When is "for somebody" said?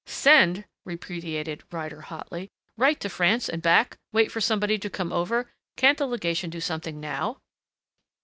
4.31-4.79